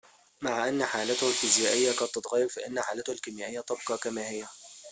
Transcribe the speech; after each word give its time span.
مع 0.41 0.67
أن 0.69 0.85
حالته 0.85 1.27
الفيزيائية 1.29 1.91
قد 1.91 2.07
تتغير 2.07 2.49
فإن 2.49 2.81
حالته 2.81 3.13
الكيميائية 3.13 3.61
تبقي 3.61 3.97
كما 3.97 4.29
هي 4.29 4.45